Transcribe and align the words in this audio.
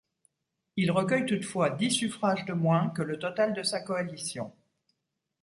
Il 0.77 0.89
recueille 0.89 1.27
toutefois 1.27 1.69
dix 1.69 1.91
suffrages 1.91 2.43
de 2.45 2.53
moins 2.53 2.89
que 2.89 3.03
le 3.03 3.19
total 3.19 3.53
de 3.53 3.61
sa 3.61 3.81
coalition. 3.81 4.51